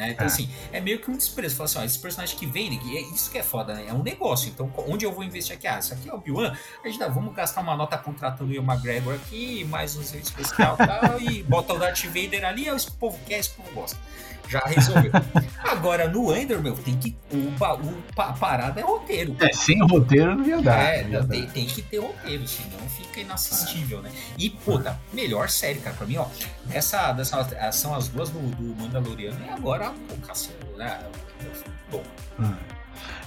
[0.00, 0.12] Né?
[0.12, 0.26] Então, é.
[0.26, 1.56] assim, é meio que um desprezo.
[1.56, 3.84] Fala assim, ó, esse personagem que vem, é isso que é foda, né?
[3.86, 4.48] É um negócio.
[4.48, 5.66] Então, onde eu vou investir aqui?
[5.66, 6.56] Ah, isso aqui é o Obi-Wan.
[6.82, 10.76] A gente dá, vamos gastar uma nota contratando o Ian McGregor aqui, mais um especial
[10.80, 13.98] e tal, e bota o Darth Vader ali, é o povo quer, esse povo gosta
[14.50, 15.12] já resolveu.
[15.62, 17.16] Agora, no Ender, meu, tem que.
[17.32, 19.36] O, o, a parada é roteiro.
[19.38, 20.78] É, sem roteiro não ia dar.
[20.78, 24.10] É, tem, tem, que ter roteiro, senão fica inassistível, né?
[24.36, 26.26] E, puta, melhor série, cara, pra mim, ó.
[26.70, 30.98] Essa, dessa, são as duas do, do Mandaloriano e agora o Cassino, né?
[31.90, 32.02] Bom.
[32.38, 32.79] Hum.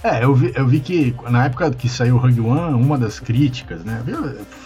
[0.04, 3.18] É, eu vi, eu vi que na época que saiu o Rogue One, uma das
[3.18, 4.02] críticas, né?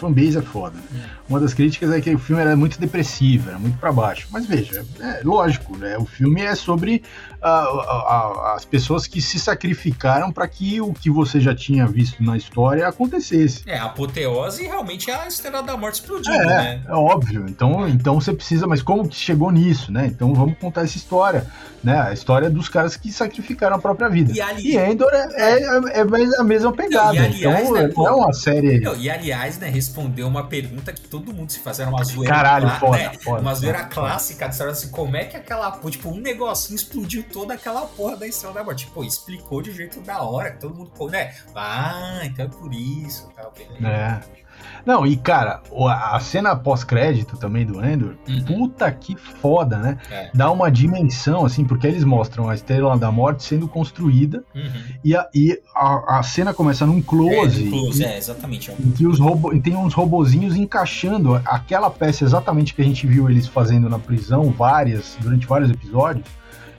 [0.01, 0.75] Fanbase é foda.
[0.91, 1.09] Né?
[1.29, 4.27] Uma das críticas é que o filme era muito depressivo, era muito para baixo.
[4.33, 5.97] Mas veja, é lógico, né?
[5.97, 7.05] O filme é sobre
[7.41, 12.87] as pessoas que se sacrificaram para que o que você já tinha visto na história
[12.87, 13.63] acontecesse.
[13.67, 16.83] É, a apoteose realmente é a Estrela da Morte explodindo, é, né?
[16.87, 17.47] É óbvio.
[17.49, 20.07] Então, então você precisa, mas como que chegou nisso, né?
[20.07, 21.47] Então vamos contar essa história,
[21.83, 22.01] né?
[22.01, 24.33] A história dos caras que sacrificaram a própria vida.
[24.33, 24.73] E, ali...
[24.73, 27.13] e Endor é, é, é, a mesma pegada.
[27.13, 28.81] Não, aliás, então né, não é uma série.
[28.81, 32.35] Não, e aliás, né, respondeu uma pergunta que todo mundo se fazia, uma zoeira.
[32.35, 33.13] Caralho, foda, né?
[33.21, 37.55] foda, Uma zoeira clássica, de assim, como é que aquela, tipo, um negocinho explodiu toda
[37.55, 38.87] aquela porra da Estrela da Morte.
[38.87, 41.35] Tipo, explicou de um jeito da hora, que todo mundo, né?
[41.55, 43.87] Ah, então é por isso, tal, beleza.
[43.87, 44.39] É.
[44.85, 48.45] Não, e cara, a cena pós-crédito também do Endor, uhum.
[48.45, 49.99] puta que foda, né?
[50.11, 50.31] É.
[50.33, 54.83] Dá uma dimensão, assim, porque eles mostram a Estrela da Morte sendo construída uhum.
[55.05, 57.67] e, a, e a, a, cena começa num close.
[57.67, 58.73] É, close, é exatamente.
[58.81, 63.29] Em que os robo, tem uns robozinhos encaixando aquela peça exatamente que a gente viu
[63.29, 66.25] eles fazendo na prisão, várias, durante vários episódios.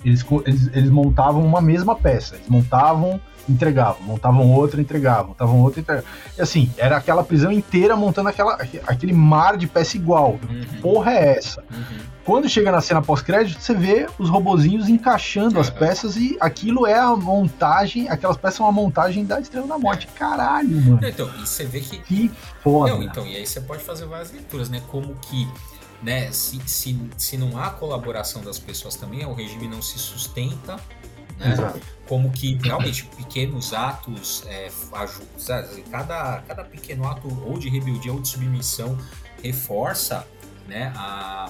[0.04, 2.36] Eles, eles, eles montavam uma mesma peça.
[2.36, 6.10] Eles montavam entregavam, montavam outra, entregavam, montavam outra, entregavam.
[6.38, 8.54] E assim, era aquela prisão inteira montando aquela,
[8.86, 10.40] aquele mar de peça igual.
[10.48, 10.62] Uhum.
[10.62, 11.64] Que porra é essa?
[11.72, 11.98] Uhum.
[12.24, 15.62] Quando chega na cena pós-crédito, você vê os robozinhos encaixando uhum.
[15.62, 19.80] as peças e aquilo é a montagem, aquelas peças são a montagem da Estrela da
[19.80, 20.08] Morte.
[20.08, 21.00] Caralho, mano.
[21.04, 21.98] Então, e você vê que.
[22.00, 22.32] Que
[22.62, 22.94] foda.
[22.94, 24.82] Não, então, e aí você pode fazer várias leituras, né?
[24.88, 25.48] Como que
[26.02, 30.80] né, se, se, se não há colaboração das pessoas também, o regime não se sustenta,
[31.38, 31.56] né?
[32.08, 38.20] Como que realmente pequenos atos é, ajudam, cada, cada pequeno ato ou de rebeldia ou
[38.20, 38.98] de submissão
[39.42, 40.28] reforça
[40.68, 41.50] né, a,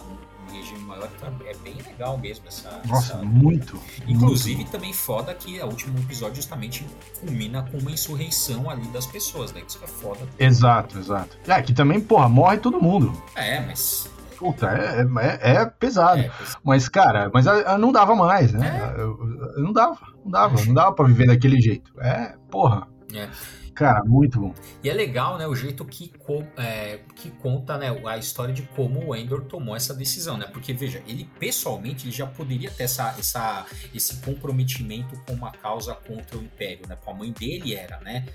[0.51, 2.81] regime maior, então é bem legal mesmo essa.
[2.85, 3.23] Nossa, essa...
[3.23, 3.79] muito.
[4.07, 4.71] Inclusive, muito.
[4.71, 6.85] também foda que o último episódio justamente
[7.19, 9.61] culmina com uma insurreição ali das pessoas, né?
[9.67, 10.27] Isso é foda.
[10.37, 11.37] Exato, exato.
[11.47, 13.11] É, que também, porra, morre todo mundo.
[13.35, 14.09] É, mas.
[14.39, 15.05] Puta, é,
[15.41, 16.21] é, é pesado.
[16.21, 16.31] É,
[16.63, 17.45] mas, cara, mas
[17.77, 18.93] não dava mais, né?
[18.95, 19.01] É.
[19.01, 19.19] Eu,
[19.57, 21.91] eu, não dava, não dava, não dava pra viver daquele jeito.
[21.99, 22.87] É, porra.
[23.13, 23.27] É.
[23.75, 24.53] Cara, muito bom.
[24.81, 26.11] E é legal, né, o jeito que,
[26.57, 30.47] é, que conta né, a história de como o Endor tomou essa decisão, né?
[30.51, 35.93] Porque, veja, ele pessoalmente ele já poderia ter essa, essa, esse comprometimento com uma causa
[35.95, 36.97] contra o Império, né?
[37.03, 38.25] Com a mãe dele era, né?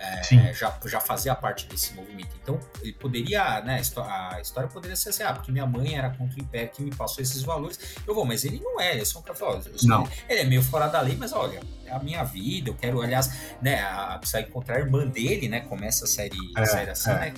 [0.00, 2.34] É, já, já fazia parte desse movimento.
[2.42, 6.38] Então, ele poderia, né, a história poderia ser assim, ah, porque minha mãe era contra
[6.38, 7.78] o Império que me passou esses valores.
[8.06, 10.08] Eu vou, mas ele não é, ele é só um cara, ó, não.
[10.26, 13.30] ele é meio fora da lei, mas olha, é a minha vida, eu quero, aliás,
[13.60, 17.10] né, a, precisa encontrar a irmã dele, né, começa a série, é, a série assim,
[17.10, 17.14] é.
[17.14, 17.34] né,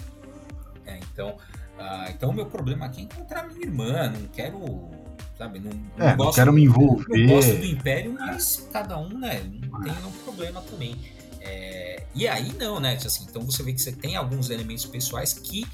[0.86, 4.88] é, então, uh, então o meu problema aqui é encontrar minha irmã, não quero
[5.36, 5.58] sabe?
[5.58, 7.26] Não, não, é, gosto, não quero me envolver.
[7.26, 10.96] Não gosto do Império, mas cada um, né, não tem nenhum problema também.
[11.44, 12.94] É, e aí não, né?
[13.04, 15.66] Assim, então você vê que você tem alguns elementos pessoais que,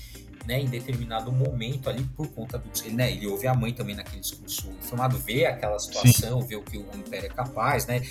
[0.46, 2.68] né, em determinado momento ali, por conta do.
[2.84, 6.48] Ele, né, ele ouve a mãe também naquele discurso informado, vê aquela situação, Sim.
[6.48, 8.02] vê o que o Império é capaz, né?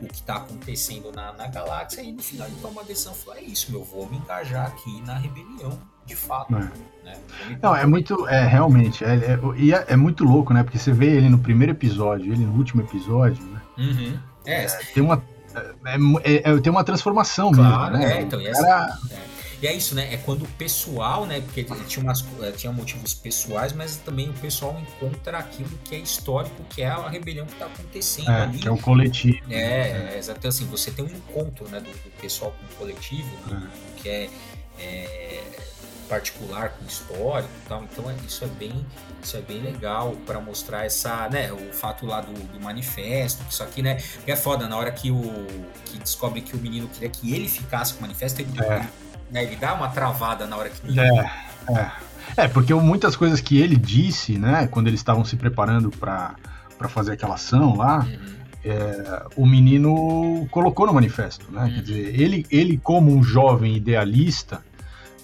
[0.00, 3.38] O que está acontecendo na, na galáxia, e no final ele toma uma decisão fala:
[3.38, 6.54] é isso, meu, vou me engajar aqui na rebelião de fato.
[6.54, 6.70] É.
[7.04, 7.18] Né?
[7.60, 8.28] Não, é muito.
[8.28, 9.04] É, realmente.
[9.04, 10.62] É, é, é, é, muito louco, né?
[10.62, 13.60] Porque você vê ele no primeiro episódio, ele no último episódio, né?
[13.78, 14.18] Uhum.
[14.44, 15.22] É, tem uma
[15.54, 18.18] é, é, é, tem uma transformação claro, mesmo, né?
[18.18, 18.98] É, então, e, essa, Era...
[19.10, 19.18] é.
[19.62, 20.12] e é isso, né?
[20.12, 21.40] É quando o pessoal, né?
[21.40, 25.98] Porque tinha, umas, eh, tinha motivos pessoais, mas também o pessoal encontra aquilo que é
[25.98, 28.58] histórico, que é a rebelião que está acontecendo é, ali.
[28.58, 29.38] Que é o coletivo.
[29.50, 30.46] É, é exato.
[30.46, 34.30] Assim, você tem um encontro né, do, do pessoal com o coletivo, né, que é,
[34.78, 35.42] é
[36.12, 37.84] particular com histórico e tal.
[37.90, 38.84] Então é, isso é bem
[39.22, 43.62] isso é bem legal para mostrar essa, né, o fato lá do, do, manifesto, isso
[43.62, 45.46] aqui, né, é foda na hora que o
[45.84, 48.84] que descobre que o menino queria que ele ficasse com o manifesto, ele, é.
[49.30, 51.30] né, ele dá uma travada na hora que É,
[51.70, 51.92] é.
[52.36, 56.34] É, porque muitas coisas que ele disse, né, quando eles estavam se preparando para
[56.88, 58.34] fazer aquela ação lá, uhum.
[58.64, 61.64] é, o menino colocou no manifesto, né?
[61.64, 61.74] Uhum.
[61.74, 64.64] Quer dizer, ele, ele como um jovem idealista,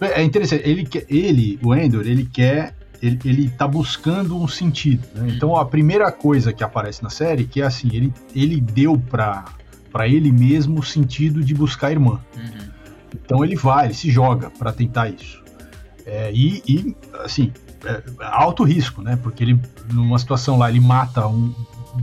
[0.00, 5.06] é interessante, ele, ele o Endor, ele quer ele, ele tá buscando um sentido.
[5.14, 5.32] Né?
[5.36, 9.44] Então a primeira coisa que aparece na série que é assim, ele, ele deu para
[9.92, 12.20] para ele mesmo o sentido de buscar a irmã.
[12.36, 12.68] Uhum.
[13.14, 15.42] Então ele vai, ele se joga para tentar isso.
[16.04, 17.52] É, e, e, assim,
[17.84, 19.18] é, alto risco, né?
[19.22, 19.60] Porque ele
[19.92, 21.54] numa situação lá ele mata um,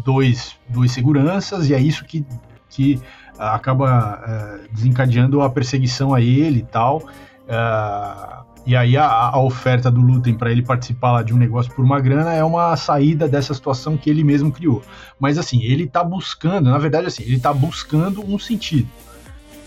[0.04, 2.26] dois, dois seguranças e é isso que,
[2.70, 3.00] que
[3.38, 7.08] acaba é, desencadeando a perseguição a ele e tal.
[7.46, 11.86] Uh, e aí a, a oferta do Lutem para ele participar de um negócio por
[11.86, 14.82] uma grana é uma saída dessa situação que ele mesmo criou.
[15.20, 18.90] Mas assim, ele está buscando, na verdade assim, ele está buscando um sentido.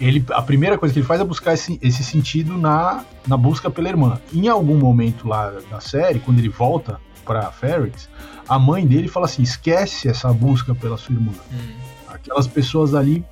[0.00, 3.70] Ele, a primeira coisa que ele faz é buscar esse, esse sentido na, na busca
[3.70, 4.20] pela irmã.
[4.32, 8.08] Em algum momento lá da série, quando ele volta para Ferrix,
[8.48, 11.32] a mãe dele fala assim: esquece essa busca pela sua irmã.
[11.52, 11.74] Hum.
[12.08, 13.24] Aquelas pessoas ali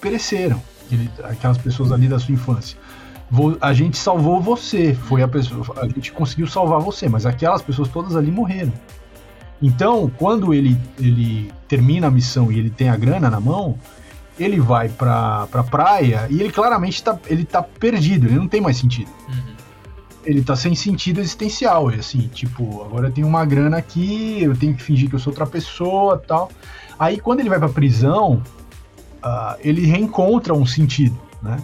[0.00, 0.62] pereceram,
[1.24, 2.78] aquelas pessoas ali da sua infância
[3.60, 7.88] a gente salvou você, foi a pessoa, a gente conseguiu salvar você, mas aquelas pessoas
[7.88, 8.72] todas ali morreram.
[9.62, 13.78] Então, quando ele, ele termina a missão e ele tem a grana na mão,
[14.38, 18.60] ele vai pra, pra praia e ele claramente tá, ele tá perdido, ele não tem
[18.60, 19.10] mais sentido.
[19.28, 19.54] Uhum.
[20.24, 24.74] Ele tá sem sentido existencial, assim, tipo, agora eu tenho uma grana aqui, eu tenho
[24.74, 26.50] que fingir que eu sou outra pessoa tal.
[26.98, 28.42] Aí quando ele vai pra prisão,
[29.22, 31.58] uh, ele reencontra um sentido, né?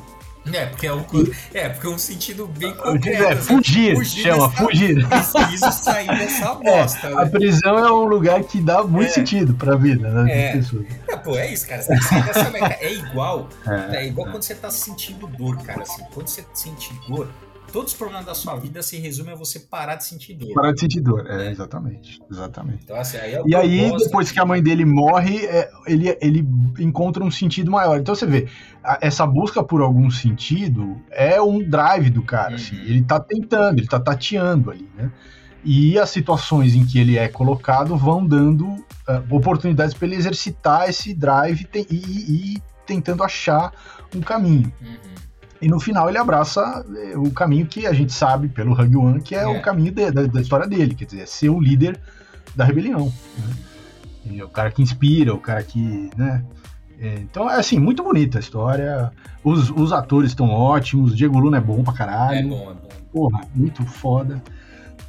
[0.53, 1.05] É, porque é um,
[1.53, 3.23] é, porque é um sentido bem concreto.
[3.23, 5.09] É, fugir, fugir chama, dessa, fugir.
[5.09, 7.07] Preciso sair dessa bosta.
[7.07, 7.23] É, né?
[7.23, 9.13] A prisão é um lugar que dá muito é.
[9.13, 10.31] sentido pra vida, né?
[10.31, 10.53] É.
[10.53, 10.87] Pessoas.
[11.09, 11.83] É, pô, é isso, cara.
[11.83, 12.77] Você tem que sair dessa meta.
[12.81, 13.49] É igual.
[13.67, 15.83] É, é igual quando você tá sentindo dor, cara.
[15.83, 17.29] Assim, quando você sente dor,
[17.73, 20.55] todos os problemas da sua vida se resumem a você parar de sentir dor.
[20.55, 22.21] Parar de sentir dor, é, exatamente.
[22.31, 22.81] Exatamente.
[22.85, 26.47] Então, assim, aí é e aí, depois que a mãe dele morre, é, ele, ele
[26.79, 27.99] encontra um sentido maior.
[27.99, 28.49] Então você vê,
[29.01, 32.55] essa busca por algum sentido é um drive do cara.
[32.55, 32.77] Assim.
[32.77, 32.83] Uhum.
[32.83, 35.11] Assim, ele tá tentando, ele tá tateando ali, né?
[35.65, 40.89] E as situações em que ele é colocado vão dando uh, oportunidades para ele exercitar
[40.89, 43.73] esse drive e, e, e, tentando achar
[44.15, 44.73] um caminho.
[44.81, 45.26] Uhum.
[45.61, 49.23] E no final ele abraça eh, o caminho que a gente sabe pelo Hug One,
[49.23, 49.47] que é, é.
[49.47, 51.99] o caminho de, da, da, história dele, quer dizer, é ser o líder
[52.55, 53.13] da rebelião.
[54.25, 54.43] Né?
[54.43, 56.11] o cara que inspira, o cara que.
[56.17, 56.45] Né?
[56.99, 59.13] É, então é assim, muito bonita a história.
[59.43, 62.39] Os, os atores estão ótimos, Diego Luna é bom pra caralho.
[62.39, 62.89] É bom, é bom.
[63.13, 64.43] Porra, muito foda.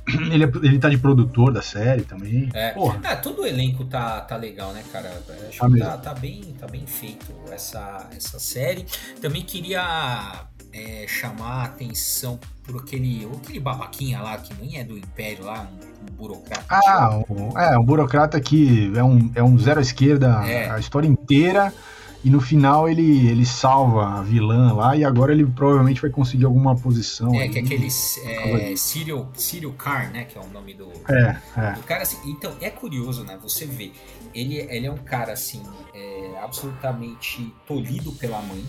[0.32, 2.50] ele, é, ele tá de produtor da série também.
[2.54, 3.00] É, Porra.
[3.04, 5.10] Ah, todo o elenco tá, tá legal, né, cara?
[5.50, 8.86] Acho tá que tá, tá, bem, tá bem feito essa, essa série.
[9.22, 14.98] Também queria é, chamar a atenção por aquele, aquele babaquinha lá, que nem é do
[14.98, 16.66] Império lá, um, um burocrata.
[16.70, 20.70] Ah, um, é, um burocrata que é um, é um zero à esquerda é.
[20.70, 21.74] a história inteira.
[22.24, 26.46] E no final ele, ele salva a vilã lá e agora ele provavelmente vai conseguir
[26.46, 27.34] alguma posição.
[27.36, 30.26] É, que é aquele é, Cyril Carr, né?
[30.26, 31.72] Que é o nome do, é, é.
[31.74, 32.02] do cara.
[32.04, 33.38] Assim, então, é curioso, né?
[33.42, 33.92] Você vê,
[34.34, 35.62] ele, ele é um cara, assim,
[35.94, 38.66] é, absolutamente tolhido pela mãe.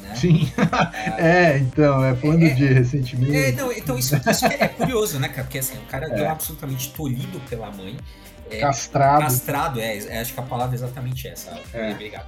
[0.00, 0.14] Né?
[0.14, 0.52] Sim.
[1.18, 3.36] é, então, é falando é, de recentemente.
[3.36, 5.42] É, não, então isso, isso é curioso, né, cara?
[5.42, 7.96] Porque assim, o cara é, é absolutamente tolhido pela mãe.
[8.50, 9.24] É, castrado.
[9.24, 11.60] Castrado, é, é, acho que a palavra é exatamente essa.
[11.74, 11.90] É.
[11.90, 12.26] Obrigado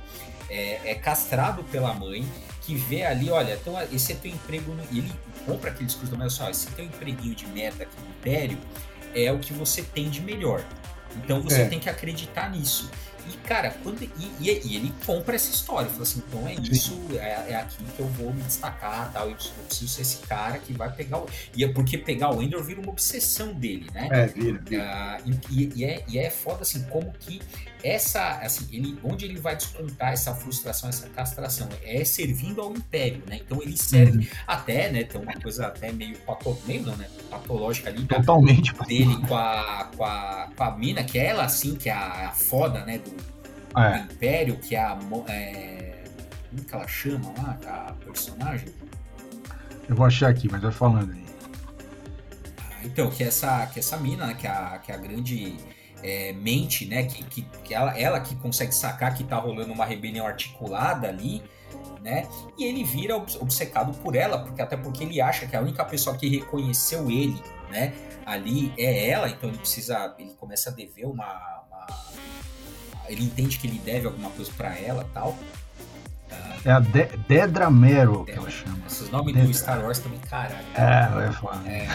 [0.50, 2.26] é, é, castrado pela mãe,
[2.62, 4.82] que vê ali, olha, então esse é teu emprego, no...
[4.90, 5.12] e ele
[5.46, 8.58] compra aquele discurso do mas só, esse teu empreguinho de meta aqui no Império
[9.14, 10.62] é o que você tem de melhor.
[11.16, 11.68] Então você é.
[11.68, 12.90] tem que acreditar nisso.
[13.28, 17.50] E, cara, quando, e, e, ele compra essa história, fala assim, então é isso, é,
[17.50, 19.36] é, aqui que eu vou me destacar, tal, eu
[19.66, 21.28] preciso, ser esse cara que vai pegar o...
[21.54, 24.08] E é porque pegar o Endor vira uma obsessão dele, né?
[24.10, 25.20] É, vira, vira.
[25.24, 27.40] Uh, e, e, é, e é foda, assim, como que
[27.82, 31.68] essa, assim, ele, onde ele vai descontar essa frustração, essa castração?
[31.82, 33.40] É servindo ao império, né?
[33.44, 34.26] Então ele serve uhum.
[34.46, 35.04] até, né?
[35.04, 37.08] Tem uma coisa até meio, pato, meio não, né?
[37.30, 38.04] patológica ali.
[38.04, 38.74] Totalmente.
[38.86, 42.28] Dele com a, com, a, com a mina, que é ela, assim, que é a,
[42.28, 42.98] a foda, né?
[42.98, 43.98] Do, é.
[43.98, 44.98] do império, que é a...
[45.28, 46.04] É,
[46.50, 48.68] como que ela chama lá, a personagem?
[49.88, 51.24] Eu vou achar aqui, mas vai falando aí.
[52.58, 54.34] Ah, então, que é essa, que é essa mina, né?
[54.34, 55.56] Que é a, que é a grande
[56.02, 57.04] é, mente, né?
[57.04, 61.42] Que, que, que ela, ela, que consegue sacar que tá rolando uma rebelião articulada ali,
[62.02, 62.26] né?
[62.58, 66.16] E ele vira obcecado por ela, porque até porque ele acha que a única pessoa
[66.16, 67.92] que reconheceu ele, né?
[68.24, 71.86] Ali é ela, então ele precisa, ele começa a dever uma, uma
[73.08, 75.36] ele entende que ele deve alguma coisa para ela, tal.
[76.64, 78.78] É a De Dedra Mero que ela chama.
[78.86, 79.48] Esses nomes Dedra.
[79.48, 80.66] do Star Wars também, caralho.
[80.74, 81.84] É, é.
[81.84, 81.88] É,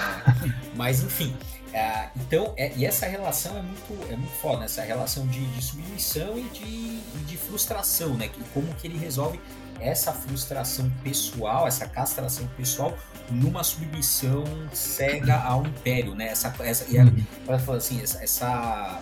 [0.75, 1.35] mas enfim,
[1.75, 4.65] é, então, é, e essa relação é muito, é muito foda, né?
[4.65, 8.29] essa relação de, de submissão e de, de, frustração, né?
[8.29, 9.41] Que, como que ele resolve
[9.81, 12.97] essa frustração pessoal, essa castração pessoal
[13.29, 16.29] numa submissão cega ao império, né?
[16.29, 17.25] Essa, essa, e ela, uhum.
[17.45, 19.01] ela fala assim, essa, essa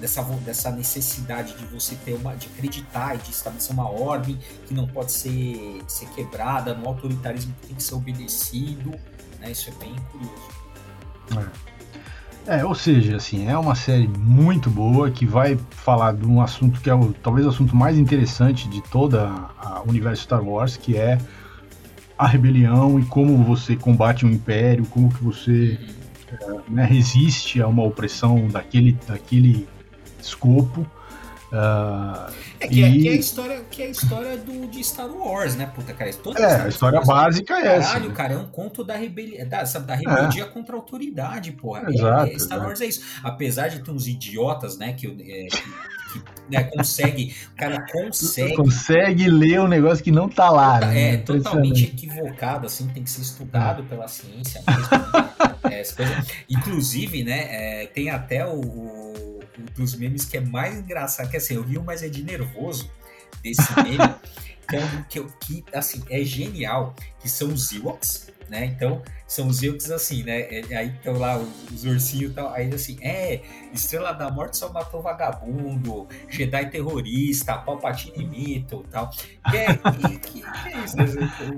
[0.00, 4.72] dessa, dessa necessidade de você ter uma, de acreditar e de estabelecer uma ordem que
[4.72, 8.90] não pode ser, ser quebrada, no autoritarismo que tem que ser obedecido,
[9.40, 9.50] né?
[9.50, 10.54] Isso é bem curioso.
[11.32, 11.73] É.
[12.46, 16.78] É, ou seja, assim, é uma série muito boa que vai falar de um assunto
[16.80, 19.30] que é o, talvez o assunto mais interessante de toda
[19.84, 21.18] o universo Star Wars, que é
[22.18, 25.78] a rebelião e como você combate um império, como que você
[26.30, 29.66] é, né, resiste a uma opressão daquele, daquele
[30.20, 30.86] escopo.
[31.54, 32.82] Uh, é, que, e...
[32.82, 35.94] é, que, é, a história, que é a história do, de Star Wars, né, puta,
[35.94, 36.12] cara?
[36.14, 37.92] Toda é, a história básica é essa.
[37.92, 40.46] Caralho, cara, é um conto da, rebeli da, sabe, da rebeldia é.
[40.46, 41.84] contra a autoridade, porra.
[41.88, 43.20] Exato, é, Star Wars é isso.
[43.22, 48.56] Apesar de ter uns idiotas, né, que, é, que, que né, consegue, o cara consegue...
[48.56, 51.14] Consegue ler um negócio que não tá lá, né?
[51.14, 55.44] É, totalmente equivocado, assim, tem que ser estudado pela ciência mesmo.
[55.64, 56.24] Né?
[56.48, 59.23] Inclusive, né, tem até o
[59.74, 62.90] dos memes que é mais engraçado, que assim, eu vi um mais é de nervoso
[63.42, 64.14] desse meme,
[64.68, 68.66] que, é que, que, assim, é genial, que são os Ewoks, né?
[68.66, 70.40] Então, são os Ewoks assim, né?
[70.40, 74.56] É, aí estão lá os, os ursinhos e tal, aí assim, é, Estrela da Morte
[74.56, 79.10] só matou vagabundo, Jedi terrorista, Palpatine mito e tal.
[79.50, 80.96] Que é, que, que, que é isso?
[80.96, 81.04] Né?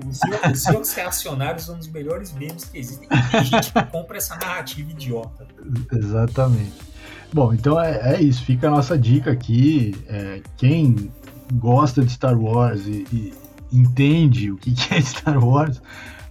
[0.07, 0.19] Os,
[0.53, 3.07] os Ewoks reacionários são os melhores memes que existem.
[3.11, 5.47] E tem gente que compra essa narrativa idiota.
[5.91, 6.96] Exatamente.
[7.33, 8.43] Bom, então é, é, isso.
[8.43, 9.95] Fica a nossa dica aqui.
[10.07, 11.11] É, quem
[11.53, 13.33] gosta de Star Wars e, e
[13.71, 15.81] entende o que, é Star Wars,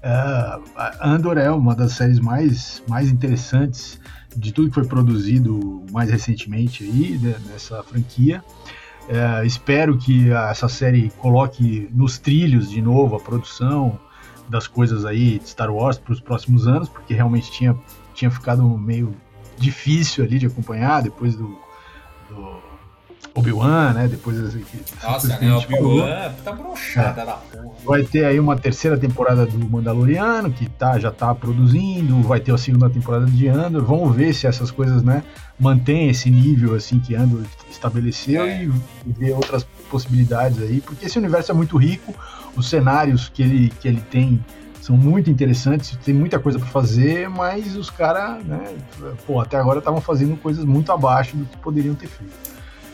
[0.03, 0.59] é,
[1.03, 4.01] Andor é uma das séries mais, mais interessantes
[4.37, 8.43] de tudo que foi produzido mais recentemente aí né, nessa franquia.
[9.09, 13.99] É, espero que essa série coloque nos trilhos de novo a produção
[14.49, 17.77] das coisas aí de Star Wars para os próximos anos, porque realmente tinha,
[18.15, 19.15] tinha ficado meio
[19.59, 21.59] difícil ali de acompanhar depois do,
[22.29, 22.57] do
[23.35, 24.09] Obi-Wan, né?
[24.09, 24.55] Depois das,
[25.03, 25.55] Nossa, né?
[25.55, 26.53] Obi-Wan tá é.
[27.53, 27.75] porra.
[27.85, 32.52] Vai ter aí uma terceira temporada do Mandaloriano, que tá, já tá produzindo, vai ter
[32.52, 33.85] a segunda temporada de Andor.
[33.85, 35.23] Vamos ver se essas coisas, né,
[35.59, 38.65] mantém esse nível assim que Andor estabeleceu é.
[38.65, 38.73] e,
[39.07, 42.15] e ver outras possibilidades aí, porque esse universo é muito rico,
[42.57, 44.42] os cenários que ele, que ele tem
[44.87, 48.73] são muito interessantes, tem muita coisa para fazer, mas os caras, né,
[49.27, 52.33] pô, até agora estavam fazendo coisas muito abaixo do que poderiam ter feito.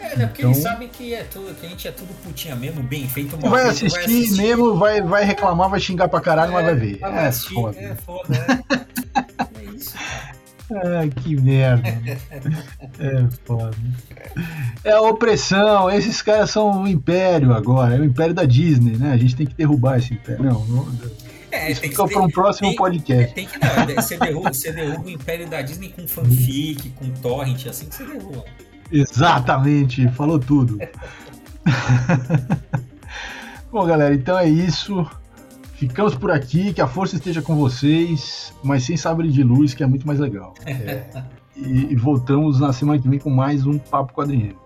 [0.00, 2.56] É, né, porque então, eles sabem que, é tudo, que a gente é tudo putinha
[2.56, 3.36] mesmo, bem feito.
[3.36, 6.64] Uma vai, assistir vai assistir mesmo, vai, vai reclamar, vai xingar pra caralho, é, mas
[6.64, 6.98] vai ver.
[6.98, 7.78] Vai é, assistir, foda.
[7.78, 8.64] É foda, né?
[9.60, 10.32] é isso, cara.
[10.74, 11.86] Ah, que merda.
[12.98, 13.76] é foda.
[14.82, 15.90] É a opressão.
[15.90, 17.96] Esses caras são o império agora.
[17.96, 19.12] É o império da Disney, né?
[19.12, 20.42] A gente tem que derrubar esse império.
[20.42, 20.86] Não, não
[21.52, 23.34] é, Isso fica para um próximo tem, podcast.
[23.34, 23.94] Tem que não.
[23.94, 28.04] Você derruba, você derruba o império da Disney com fanfic, com torrent, assim que você
[28.04, 28.44] derruba.
[28.90, 30.08] Exatamente.
[30.12, 30.78] Falou tudo.
[33.70, 35.06] Bom, galera, então é isso.
[35.74, 39.82] Ficamos por aqui, que a força esteja com vocês, mas sem sabre de luz, que
[39.82, 40.54] é muito mais legal.
[40.66, 41.04] É,
[41.54, 44.61] e, e voltamos na semana que vem com mais um Papo Quadrinheiro.